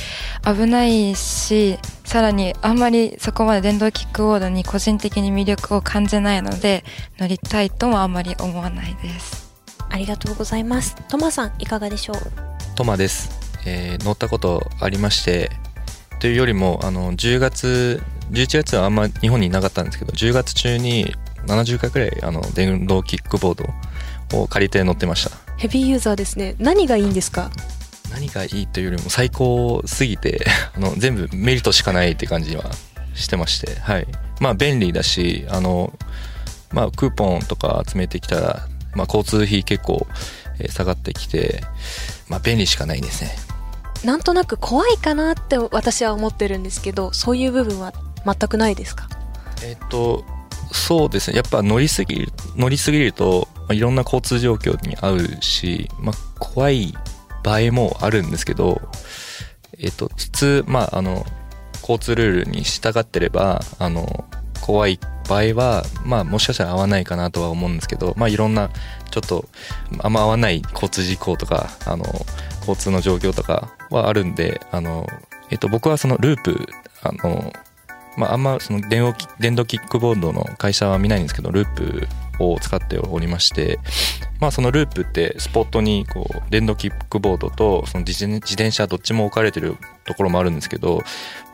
[0.45, 6.83] 危ないしさらにあんまりそこまで電動キックボードに個人的に魅力を感じないので
[7.17, 9.45] 乗りたいともあんまり思わないです。
[9.89, 10.95] ありがとうございます。
[11.07, 12.17] トマさんいかがでしょう？
[12.75, 13.29] トマです、
[13.65, 15.51] えー乗ったことありまして
[16.19, 18.01] というよりもあの10月
[18.31, 21.13] 11月はあんま日本にいなかったんですけど10月中に
[21.45, 23.69] 70回くらいあの電動キックボー
[24.31, 25.37] ドを借りて乗ってました。
[25.57, 26.55] ヘビーユーザーですね。
[26.57, 27.51] 何がいいんですか？
[28.11, 32.63] 何がいいというよりも最高すぎてあの全部メリットしかないって感じは
[33.13, 34.07] してましてはい。
[34.39, 35.93] まあ便利だしあの
[36.71, 40.07] まあクーポンとか集めてきたら、まあ、交通費結構
[40.59, 41.61] えー下がってきて
[42.29, 43.31] まあ便利しかないですね
[44.05, 47.91] なんとなく怖いかなって私は思ってるんですけどそういう部分は
[48.25, 49.07] 全くないですか？
[49.63, 50.23] えっと
[50.71, 51.37] そうですね。
[51.37, 56.93] やっぱ乗りすぎる乗りすぎると、まあ、いろんな交通状況に合うし、まあ、怖い
[57.43, 58.81] 場合もあるんですけど
[59.77, 61.25] えっと普通まああの
[61.81, 64.25] 交通ルールに従ってればあの
[64.61, 68.69] 怖い場合はまあもしかしたら合わないかなとは思うんですけどまあいろんな
[69.11, 69.45] ちょっと
[69.99, 72.05] あんま合わない交通事故とかあの
[72.67, 75.07] 交通の状況とかはあるんであの
[75.49, 76.67] えっと僕はそのループ
[77.03, 77.53] あの
[78.17, 82.07] まあ、あんまその電動電動キックボードの会社は見ないんですけどループ
[82.39, 83.79] を使っておりまして、
[84.39, 91.01] まあ、そのループってスポットにこう電動キックボードとその自転自転車どっちも置かれてるところもあるんですけど、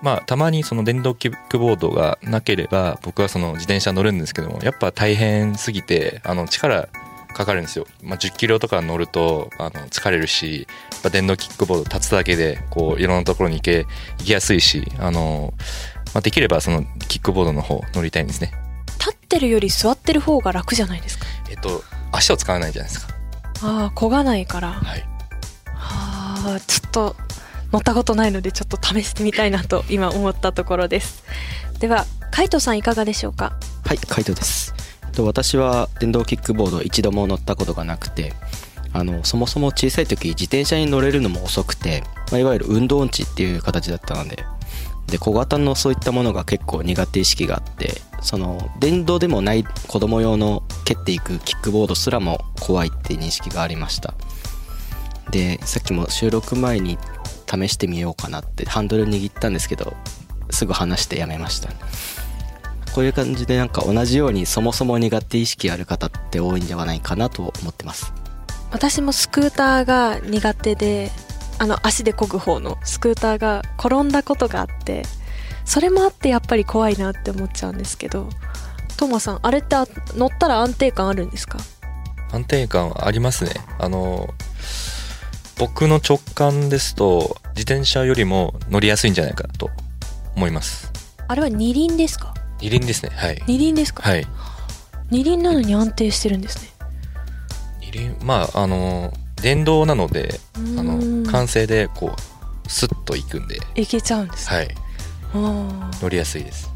[0.01, 6.89] まあ、たまにその電動キックボードがなければ僕はその自転車乗るんですけどもやっぱ大変すぎてあの力
[7.31, 13.85] かかるんですよ、まあ、10キロとか乗るとあの疲れるしやっぱ電動キックボード立つだけでこういろんなところに行け
[14.19, 15.53] 行きやすいしあの
[16.13, 18.51] まあ、できればそのキックボードの方乗りたいんですね。
[18.99, 21.25] 立ってるより座ってる方が楽じゃないですか？
[21.49, 23.13] えっと足を使わないじゃないですか。
[23.63, 24.73] ああ漕がないから。
[24.73, 25.07] はい。
[25.67, 27.15] ああちょっと
[27.71, 31.23] 乗ったことないのでちょっと試してみたいなと今思ったところです。
[31.79, 33.53] ではカイトさんいかがでしょうか？
[33.85, 34.73] はいカイトです
[35.11, 38.33] と私は電動キックボード一度も乗ったことがなくて
[38.93, 44.43] あのそもそも小さい時自転車に乗れるのも遅くて、まあ、いわゆる運動音痴っていう形だったので
[45.07, 54.13] で小型のそういったものが結構苦手意識があってその電動でもない子供用の蹴っていくキックボードすらも怖いって認識がありました。
[55.31, 56.97] でさっきも収録前に
[57.49, 59.93] 試してみようかなってハンドル握ったんですけど
[60.49, 61.69] すぐ離してやめました。
[62.93, 68.13] こういう感じでなんか同じようにそもそも苦手意識ある方って多いんじゃないかなと思ってます。
[68.71, 71.11] 私もスクーターが苦手で
[71.59, 75.03] あの足で漕ぐ方のスクーターが転んだことがあって
[75.65, 78.29] それもあってやっぱり怖いなって思っちゃうんですけど
[78.97, 81.59] トマさんあれってあ乗ったら安定感あるんですか？
[82.31, 83.51] 安定感はありますね。
[83.77, 84.33] あの
[85.57, 89.69] 僕の直感ですと自転車よりも乗りやすいんじゃないかなと
[90.35, 90.91] 思います。
[91.27, 92.30] あれは二輪ですか？
[92.61, 93.11] 二輪ですね。
[93.15, 93.43] はい。
[93.47, 94.03] 二輪ですか？
[94.03, 94.25] はい。
[95.09, 96.69] 二輪なのに安定してるんですね。
[97.81, 101.23] 二輪まああの電動なのであうん。
[101.23, 103.59] の完成でこうスッといくんで。
[103.75, 104.57] いけちゃうんですね。
[104.57, 104.75] はい。
[105.33, 106.69] 乗りやすいです。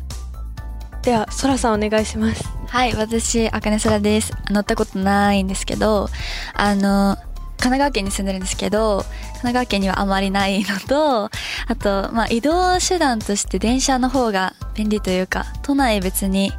[1.03, 2.43] ではそらさんお願いします。
[2.67, 4.33] はい、私、あかねそらです。
[4.49, 6.09] 乗ったことないんですけど、
[6.55, 7.17] あの、
[7.57, 16.51] 神奈川県に住んでるんですけど、神奈川県にはあまりないのと、あと、まあ、移動手段として電車の方が便利というか、都内別に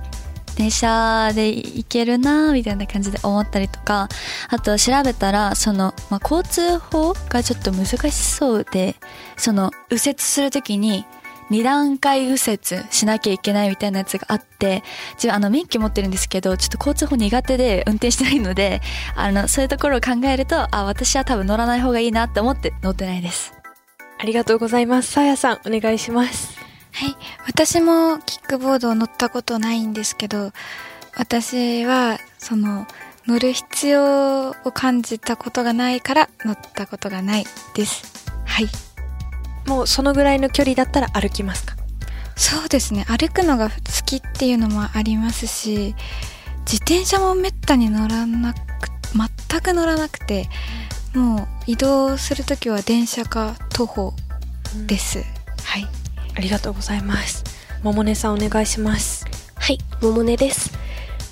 [0.57, 4.09] 電車で行けるなみたいな感じで思ったりとか、
[4.49, 8.97] あと調べたら、その、まあ、交通法がちょっと難しそうで、
[9.37, 11.05] その、右折するときに、
[11.51, 14.83] 二段階右折しなきゃいけないみたいなやつがあって、
[15.15, 18.81] 自分あの免許持ってるんですけど、ちょっと交通法苦手で運転してないので、
[19.15, 23.53] あの、そういうところを考えると、あ、私は多分乗らない方がいいなって思って乗ってないです。
[24.19, 25.13] ありがとうございます。
[25.13, 26.59] さやさんお願いします。
[26.93, 27.17] はい。
[27.47, 30.53] 私もキックボードを乗ったことないんですけど
[31.15, 32.87] 私はその
[33.27, 38.33] 乗る必要を感じたことがないから乗ったことがないです。
[38.47, 38.86] はい
[39.67, 41.77] もうそのぐらいの距離だったら歩きますか？
[42.37, 43.05] そうですね。
[43.09, 43.75] 歩くのが好
[44.05, 45.95] きっていうのもありますし
[46.61, 48.59] 自転車もめったに乗らなく
[49.49, 50.49] 全く乗らなくて
[51.15, 54.13] もう移動する時は電車か徒歩
[54.87, 55.25] です、
[55.65, 55.87] はい。
[56.37, 57.43] ありがとうございます。
[57.83, 59.25] 桃音さんお願いします。
[59.55, 60.71] はい、桃音です。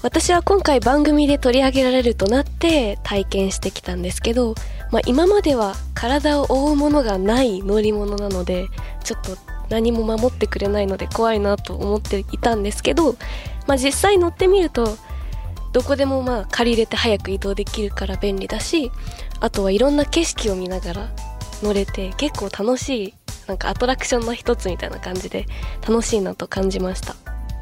[0.03, 4.55] 私は今回番組で取り上げられるとなって体験してきたんですけど、
[4.95, 8.69] まあ、今までは体を覆うものがない乗り物なので
[9.03, 9.37] ちょっと
[9.69, 13.15] 何も守ってくれないので怖いなと思っていたんですけど、
[13.67, 14.97] まあ、実際乗ってみると
[15.73, 18.93] どこでもまあ借りれて早く移動できるから便利だし
[19.41, 21.11] あとはいろんな景色を見ながら
[21.61, 23.15] 乗れて結構楽しい
[23.49, 25.47] なんかアトラクションの一つみたいな感じで
[25.83, 27.17] 楽しいなと感じました。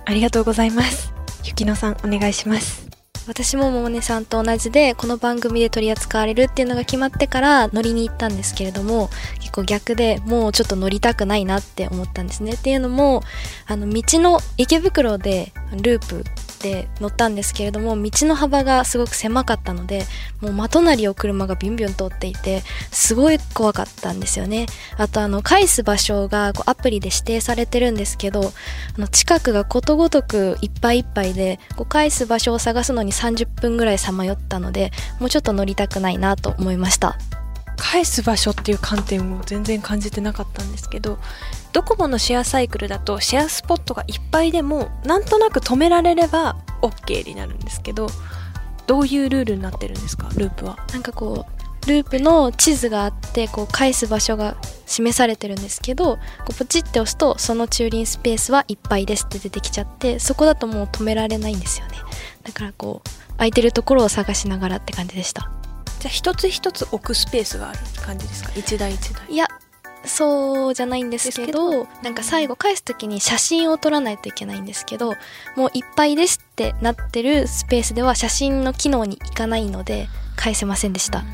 [0.04, 1.14] ありがとうございます。
[1.44, 2.91] ゆきのさんお願いします。
[3.28, 12.54] 私も百音さんと同じでこの番組で取り扱われるっていうのが決まってから乗りに行ったんですけれども結構逆でもうちょっと乗りたくないなって思ったんですね。
[12.54, 13.22] っていうのも
[13.66, 16.24] あの道の池袋でループ
[16.62, 20.05] で乗ったんですけれども道の幅がすごく狭かったので
[20.40, 24.66] もう真隣を車がビュンビュン通っていてすごい怖かったんですよね。
[24.96, 28.53] あとあの返す場所がこうアプリで指定されてるんですけど
[28.96, 37.18] あの近くがことごとくいっぱいいっぱいでこう返す場所を探すのに30分ぐらいさまよったのでもうちょっと乗りたくないなと思いました。
[37.77, 41.18] 返す場所っていう観点を全然感じてなかったんですけど
[41.72, 48.08] ドコモのシェアサイクルだとシェアスポットがいっぱいでもなんとなく止められれば OK になるんですけど
[48.87, 50.76] どういうルールになってるんですかループは？
[50.92, 54.56] なんかこうループの地図があってこう返す場所が
[54.87, 61.96] 示されてるんですけどこうポチって押すとその駐輪スペースはいっぱいですって出てきちゃってそこだともう止められないんですよね。
[62.42, 65.50] だからこう空いてるところを探しながらって感じでした。
[66.00, 68.52] じゃあ一つ一つ置くスペースがある感じですか？
[68.54, 69.32] 一台一台。
[69.32, 69.48] いや
[70.04, 75.14] そうじゃないんですけどなんか最後返す時に写真を撮らないといけないんですけど
[75.56, 81.24] もういっぱいですってなってるスペースでは写真の機能にいかないので返せませんでした。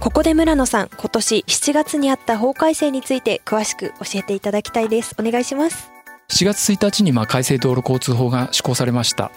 [0.00, 5.14] ここで村野さん今年7月にあった法改正について詳しく教えていただきたいです。
[5.16, 5.92] お願いします。
[6.28, 9.30] 7月1日にまあ改正道路交通法が施行されました。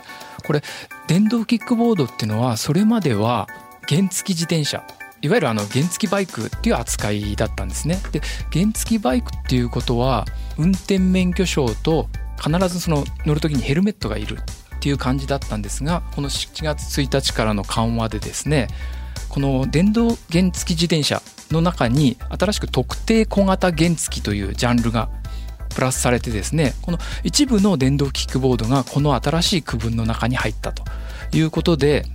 [0.43, 0.63] これ
[1.07, 3.47] 電動キックボードっていうのはそれまでは
[3.87, 4.83] 原付自転車
[5.25, 7.99] いわゆるあの原付バイクっていう扱いだったんですね。
[8.11, 8.21] で
[8.53, 10.25] 原付バイクっていうことは
[10.57, 18.67] 運転免許証と必ずその乗る時にヘルメットがいるっていう感じだったんですがこの7月1日からの緩和でですね
[19.29, 25.09] この電動原付自転車の中に新しく特定小型原付というジャンルが
[25.73, 30.83] プラスされてですねこの一部の電動キックボードがこの新しい区分の中に入ったと
[31.31, 32.05] いうことで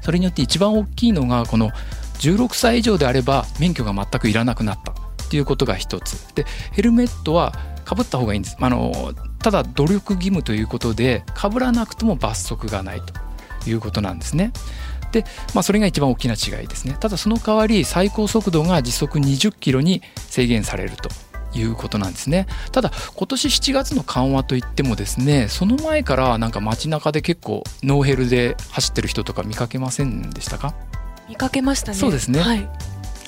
[0.00, 1.70] それによって一番大きいのがこの
[2.18, 4.94] 16歳以上であれば免許が全くいらなくなったっ
[5.28, 6.34] ていうことが一つ。
[6.34, 7.52] でヘルメットは
[7.84, 8.56] かぶった方がいいんです。
[8.60, 14.52] あのただ努力義務ということでかぶらなくても罰則がないということなんですね。
[15.12, 15.24] で、
[15.54, 16.96] まあ、それが一番大きな違いですね。
[16.98, 21.08] ただその代わり最高速度が時速20キロに制限されると
[21.56, 22.46] いうことなんですね。
[22.72, 30.74] ただ今年7月の緩和といってもですねその前からなんか街中で結構ノーヘルで走ってる人とか見かけませんでしたか？
[31.28, 31.98] 見かけましたね。
[31.98, 32.68] そうですね、はい、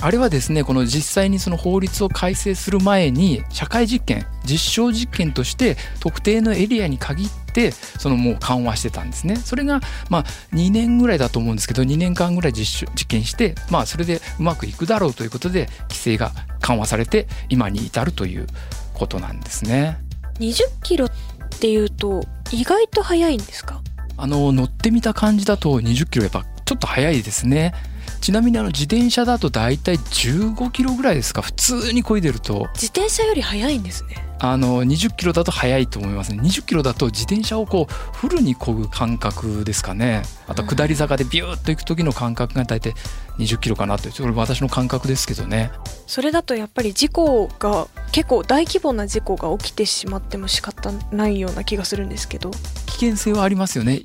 [0.01, 9.37] あれはですねこの実際にその法律を改正する前に社会実験実証実験として特定のエリアに限ってそのもう緩和してたんですね。
[9.37, 18.47] それがまあ2年ぐらいだと思うんですけど2年間ぐらい実証実験してまあそれでうまくいくだろうということで規制が緩和されて今に至るという
[18.95, 19.99] ことなんですね。
[20.39, 21.11] 20キロっ
[21.59, 23.83] ていうと意外と速いんですか？
[24.17, 27.73] あの乗ってみた感じだと20キロやっぱちょっと速いですね
[28.21, 31.43] ちなみにあの自転車だと大体15キロぐらいですか？
[31.43, 32.69] 普通に漕いでると。
[32.75, 34.25] 自転車より速いんですね。
[34.41, 36.41] あの20キロだと速いと思いますね。
[36.41, 40.23] 20キロだと自転車をこうフルに漕ぐ感覚ですかね。
[40.47, 42.95] あと下り坂でビューッと行く時の感覚が大体
[43.39, 45.73] 20キロかなとそれ私の感覚ですけどね。
[46.07, 52.53] それだとやっぱり事故が結構大規模な事故が起きてしまっても仕方ないような気がするんですけど。
[52.87, 54.03] 危険性はありますよね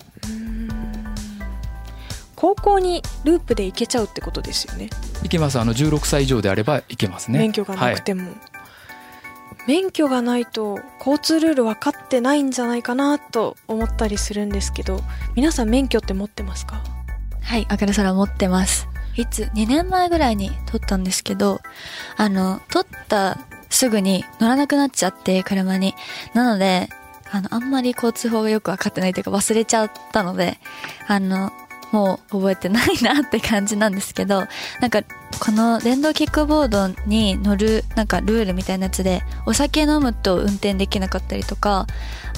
[2.43, 4.89] 高校にループで行けちゃうってことですよね。
[5.21, 7.39] 行けますあの16歳以上であれば行けますね。
[7.39, 8.32] 免許がなくても、はい、
[9.65, 14.99] 免許がないと交通ルール分かってないんじゃないかなと思ったりするんですけど
[15.38, 16.84] 皆さん免許って持ってますか？
[17.43, 18.89] はい明る空持ってます。
[19.15, 21.62] いつ2年前ぐらいに取ったんですけど
[22.17, 25.95] あの取ったすぐに乗らなくなっちゃって車に。
[26.34, 26.89] なので
[27.32, 30.59] あのあんまり交通法がよく分かってないというか忘れちゃったので
[31.07, 31.51] あの
[31.94, 34.46] もう覚えてないなって感じなんですけど、
[34.82, 35.04] なんか
[35.39, 41.86] この電動キックボードに乗るなんかルールみたいなやつで、お酒飲むと運転できなかったりとか、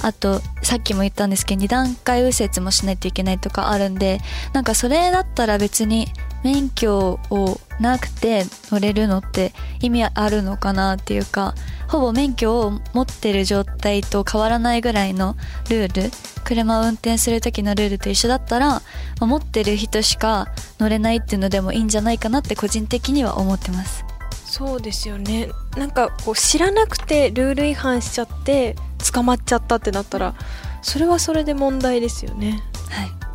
[0.02, 4.20] あとさっきも言ったんですけど2段階右折もしないといけないとかあるんで、
[4.52, 6.08] なんかそれだったら別に
[6.46, 11.56] 免許をなくて乗れるのって意味あるのかなっていうか、
[11.88, 15.34] ほぼ免許を持ってる状態と変わらないぐらいの
[15.68, 16.10] ルール
[16.44, 18.80] 車を運転する時のルールと一緒だったら、ま
[19.22, 20.46] あ、持ってる人しか
[20.78, 24.04] 乗れないっていうのでもいいんじゃないかなって個人的には思ってます。
[24.44, 25.48] そうですよね。
[25.76, 28.76] なんかこう知らなくてルール違反しちゃって
[29.12, 30.36] 捕まっちゃったってなったら
[30.80, 32.62] それはそれで問題ですよね。
[32.88, 33.25] はい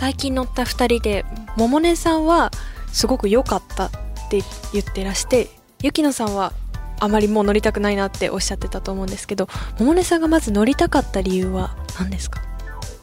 [0.00, 1.26] 最近乗った2人で
[1.58, 2.50] 百音さんは
[2.90, 3.90] すごく良かったっ
[4.30, 4.42] て
[4.72, 5.48] 言ってらして
[5.82, 6.54] 雪乃さんは
[7.00, 9.46] あまりもう乗りたくないなっておっしゃってたと思うんですけど
[9.78, 12.40] 百音さんがまず乗りたかった理由は何ですか？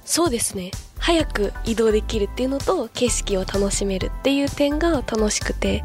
[0.06, 0.72] そうですね。
[0.98, 5.84] 早く移動できるっていうのと景色を楽しめるっていう点が楽しくて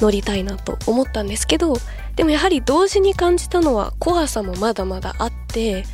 [0.00, 1.76] 乗りたいなと思ったんですけど
[2.16, 5.84] でもやはり同時に感じたのは怖さもまだまだあって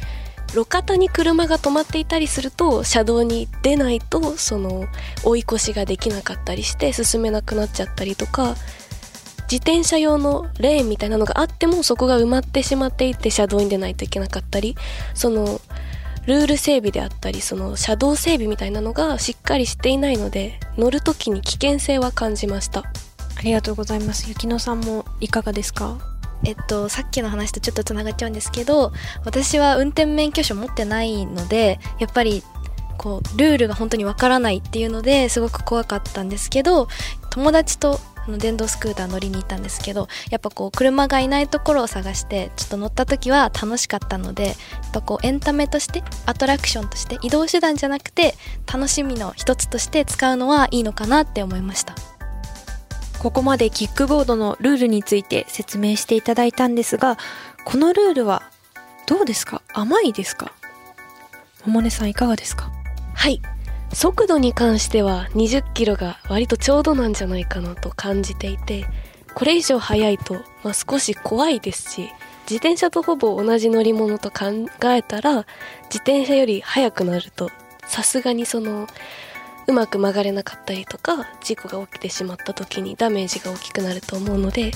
[0.55, 4.86] 路肩に車が止まっていたりすると車道に出ないとその
[5.24, 8.55] 追い越しができなかったりして進めなくなっちゃったりとか
[9.51, 14.76] 自転車用のレーンみたいなのがあってもそこが埋まってしまっていて車道に出ないといけなかったり
[15.14, 15.61] その
[16.26, 22.82] ルール整備であったりその車道整備みたいなのがしっかりしていないので乗る時に危険性は感じました。
[23.38, 24.28] ありがとうございます。
[24.28, 25.99] 雪乃さんもいかがですか？
[26.45, 28.93] えっと、さっきの話とちょっとつながっちゃうんですけど
[29.24, 32.43] 私は運転免許証持ってないのでやっぱり
[32.97, 36.89] こうルールが本当にわからないっていうのですごく怖かったんですけど
[37.30, 44.57] 友達とあの電動スクーター乗りに行ったんですけどやっぱこう車がいないところを探してちょっと乗った時は楽しかったのでやっ
[44.93, 48.34] ぱこうエンタメとしてアトラクションとして移動手段じゃなくて
[48.72, 52.16] 楽しみの一つとして使うのはいいのかなって思いました。
[53.27, 57.18] ここまでキックボードのルールについて説明していただいたんですが
[57.64, 58.45] このルールは
[59.09, 59.62] どうですか？
[59.74, 60.53] 甘いですか？
[61.64, 62.70] 百音さんいかがですか？
[63.14, 63.43] はい。
[63.93, 68.87] 速度に関しては20キロが割とちょうどなんじゃないかなと感じていて
[69.35, 72.03] これ以上速いと、まあ、少し怖いですし
[72.43, 75.47] 自転車とほぼ同じ乗り物と考えたら
[75.87, 77.51] 自転車より速くなると
[77.89, 78.87] さすがにその
[79.69, 84.71] うまく曲がれなかったりとか事故が起きてしまった時にダメージが大きくなると思うので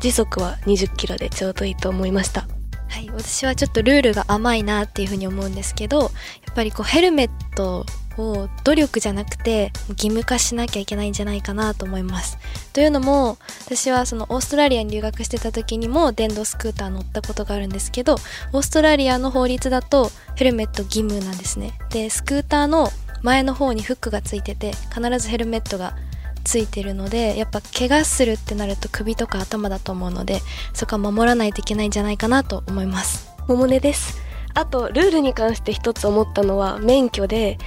[0.00, 2.46] 時速は20キロでちょうどいいと思いました。
[2.88, 6.06] はい私はちょっとルールが甘いなっていうふうに思うんですけどや
[6.50, 7.84] っぱりこうヘルメット
[8.16, 12.38] を努力じゃなくて義務化しなきゃいけないんじゃないかなと思います。
[12.72, 18.14] というのも私はそのオーストラリアに留学してた時にも電動スクーター乗ったことがあるんですけど
[18.52, 21.78] オーストラリアの法律だとヘルメット義務なんですね。
[21.90, 22.90] でスクーターの
[23.22, 25.96] 前の方にフックがついてて必ずヘルメットが
[26.44, 30.40] ついてるのでやっぱ怪我するってなると首とか頭だと思うので
[30.72, 33.28] そこは守らないといけないんじゃないかなと思います。
[33.48, 34.18] 桃音です。
[34.54, 37.58] あとルールに関して一つ思ったのは免許で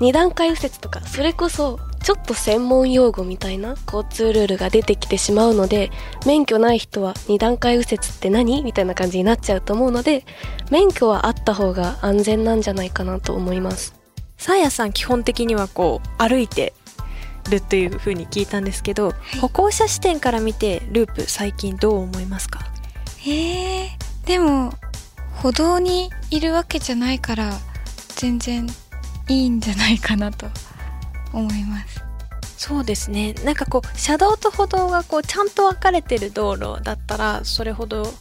[0.00, 5.90] 二段階右折とかそれこそちょっと専門用語みたいな交通ルールが出てきてしまうので
[6.26, 8.62] 免許ない人は二段階右折って何？
[8.62, 10.24] みたいな感じになっちゃうと思うので
[10.70, 14.01] 免許はあった方が安全なんじゃないかなと思います。
[14.42, 16.74] さあやさん基本的にはこう歩いて
[17.48, 22.58] るというふうに聞いたんですけど、はい、歩行者視点から見てループ最近どう思いますか？
[23.24, 23.88] えー、
[24.26, 24.74] でも
[25.34, 27.52] 歩道にいるわけじゃないから
[28.16, 28.66] 全然
[29.28, 30.48] いいんじゃないかなと
[31.32, 32.02] 思います。
[32.56, 33.34] そうですね。
[33.44, 38.12] なんかこう車道と歩道がこうちゃんと分かれてる道路だったらそれほど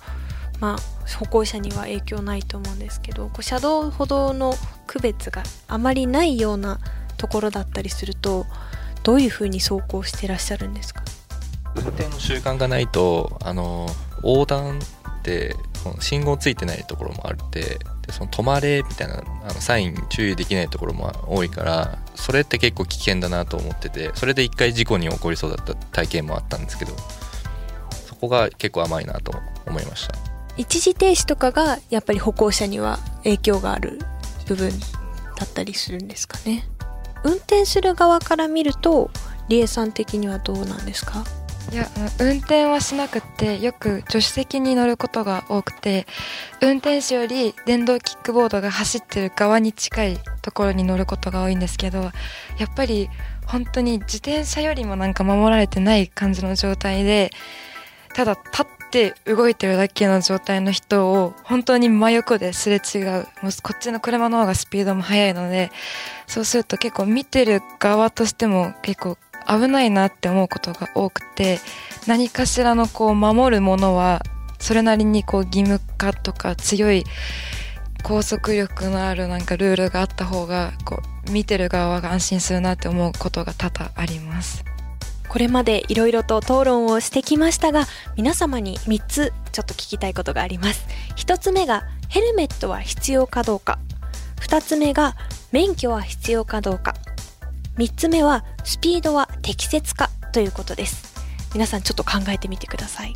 [0.60, 0.78] まあ
[1.18, 4.54] 歩行者には影響ないと思うんですけどこう車道歩道の
[4.88, 6.80] 区別があまりないような
[7.18, 8.46] ところだったりすると
[9.04, 11.04] どういうふうに走行してらっしゃるんですか？
[11.76, 13.88] 運転の習慣がないとあの
[14.24, 15.56] 横断って
[16.00, 17.80] 信号ついてないところもあってで
[18.12, 26.94] その止まれみたいなあのサイン注意できないところも多いからそれって結構危険だなと思っててそれで一回事故に起こりそうだった体験もあったんですけど
[28.06, 29.34] そこが結構甘いなと
[29.66, 30.31] 思いました。
[30.58, 34.00] 一時停止とかがやっぱり歩行者には影響がある
[34.48, 34.72] 部分
[35.38, 36.66] だったりするんですかね。
[37.24, 39.12] 運転する側から見ると
[39.48, 41.24] 理恵さん的にはどうなんですか？
[41.72, 41.88] いや
[42.20, 46.08] 運転はしなくってよく助手席に乗ることが多くて
[46.60, 52.12] 運転手より電動キックボードが走ってる側に近いところに乗ることが多いんですけどや
[52.66, 53.10] っぱり
[53.46, 57.30] 本当に自転車よりもなんか守られてない感じの状態で
[58.16, 65.72] ただ立って動いてるだけの状態の人を本当に真横ですれ違うもうこっちの車の方がスピードも速いので
[66.28, 69.18] そうすると結構見てる側としても結構
[69.48, 71.60] 危ないなって思うことが多くて
[72.06, 74.22] 何かしらのこう守るものは
[74.60, 77.04] それなりにこう義務化とか強い
[78.04, 84.71] 拘束力のあるなんかルールがあった方がこう見てる側が安心するなって思うことが多々あります。
[85.32, 87.86] これまでいろいろと討論をしてきましたが
[88.18, 90.86] 皆様に3つちょっと聞きたいことがあります。
[91.16, 93.80] 1つ目がヘルメットは必要かどうか。
[94.42, 95.16] 2つ目が
[95.54, 96.96] 免許は必要かどうか。
[97.78, 101.16] 3つ目はスピードは適切かということです。
[101.54, 103.14] 皆さんちょっと考えてみてください。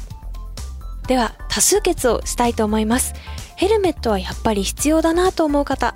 [1.09, 3.13] では多数決をしたいと思います。
[3.57, 5.93] ヘルメットはやっぱり必要だなと思う方。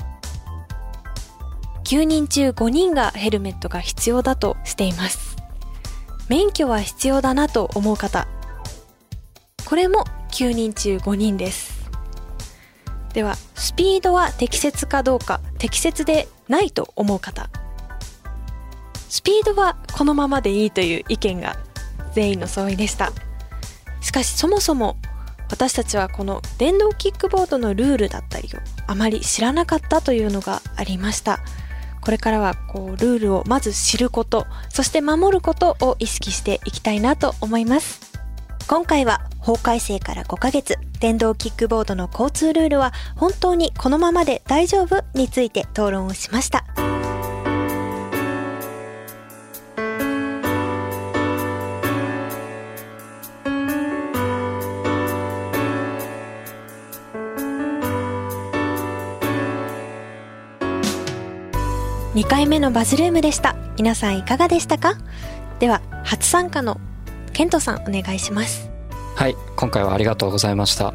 [1.85, 5.28] 9人中5人がヘルメットが必要だとしています。
[6.29, 8.27] 免許は必要だなと思う方。
[9.65, 11.89] これも9人中5人です。
[13.13, 17.49] ではスピードは適切かどうか適切でないと思う方。
[19.09, 21.57] スピードはこのままでいいという意見が
[22.13, 23.11] 全員の相違でした。
[24.01, 24.97] しかしそもそも
[25.49, 31.39] 私たちはこの電動キックボードのルールだったりをあまり知らなかったというのがありました。
[32.01, 38.09] これからはこうルールをまず知ることそして守ることを意識していきたいなと思います。
[38.67, 46.65] 今回は法改正から5ヶ月電動キックボードの交通ルールは本当にこのままで大丈夫について討論をしました。
[62.19, 63.55] 2回目のバズルームでした。
[63.77, 64.97] 皆さんいかがでしたか？
[65.59, 66.77] では初参加の
[67.31, 68.69] ケントさんお願いします。
[69.15, 70.93] はい今回はありがとうございました。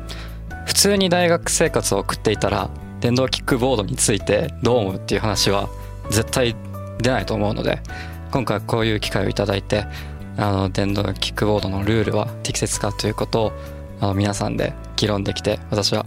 [0.66, 2.68] 普通に大学生活を送っていたら
[3.00, 5.70] 電動キックボードについてどう思うっていう話は
[6.10, 6.54] 絶対
[6.98, 7.80] 出ないと思うので
[8.30, 9.86] 今回こういう機会をいただいて
[10.36, 13.52] あの電動キックボードのルールは適切かということを
[14.02, 16.04] あの皆さんで議論できて私は、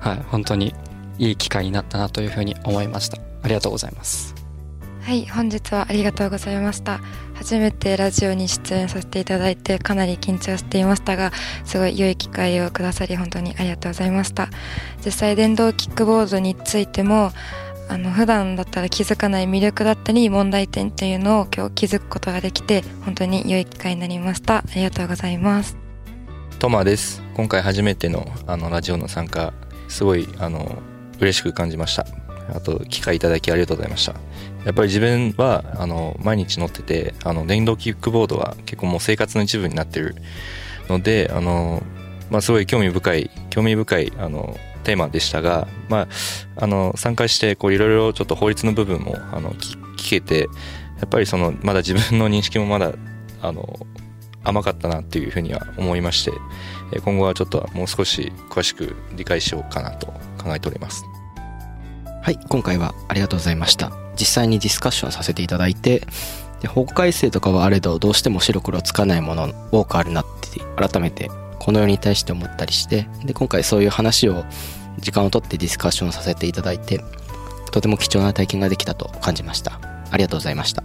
[0.00, 0.74] はい、本当に
[1.18, 3.18] いい機会になったなというふうに思いました。
[3.42, 4.45] ありがとうございます。
[5.06, 7.00] はい本日はありがとうございました。
[7.34, 11.30] 初めてラジオに出演させていただいてかなり緊張していましたが
[11.64, 14.48] すごい良い機会をくださり本当にありがとうございました。
[15.04, 17.30] 実際電動キックボードについても
[17.88, 24.56] あの普段だったら気づかない魅力だったり問題点っていうのを今日気づくことができて本当に良い機会になりました。
[24.56, 25.76] ありがとうございます。
[26.58, 27.22] トマです。
[27.34, 29.54] 今回初めてのあのラジオの参加
[29.86, 30.82] すごいあの
[31.20, 32.04] 嬉しく感じました。
[32.52, 34.14] あと機会いただきありがとうございました。
[34.66, 40.16] やっぱり自分はあの毎日乗っててあの電動キックボードは結構もう生活の一部になってる
[40.88, 41.84] のであの、
[42.30, 46.08] まあ、すごい興味深い興味深いあのテーマでしたが、まあ、
[46.56, 49.76] あの参加していろいろちょっと法律の部分もあの聞
[50.10, 50.48] けて
[50.98, 52.92] やっぱりそのまだ自分の認識もまだ
[53.42, 53.78] あの
[54.42, 56.32] 甘かったなっていうふうには思いまして
[57.04, 60.06] 今後はちょっともう少し詳しく理解しようかなと
[60.42, 61.04] 考えております。
[62.22, 64.05] はい今回はありがとうございました。
[64.18, 66.02] 実際にディスカッションさせていただいて
[66.60, 74.44] で法改正とかはあれどどうしても白黒つかないもの多くあるなって改めてこの世に対して思ったりしてで今回そういう話を
[74.98, 77.00] 時間をとってディスカッションさせていただいて
[77.72, 79.80] とても貴重な体験ができたと感じました。
[80.10, 80.82] ありがとうございました。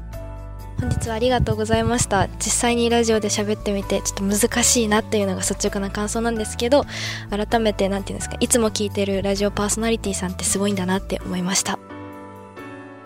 [0.80, 2.28] 本日はありがとうございました。
[2.40, 6.86] 実際にラジオで喋ってみてちょっと難しいなっていうのが率直な感想なんですけど
[7.30, 11.80] 改めて何て言うんですかいつも聞いてるラジオパーソナリティさんってすごいんだなって思いました。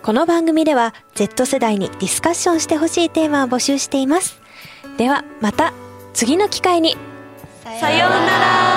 [0.06, 4.39] この番組では Z 世代にディスカッションしてほしいテーマを募集しています。
[4.99, 5.74] ではまた
[6.14, 6.95] 次の機会に。
[7.64, 8.74] さようなら。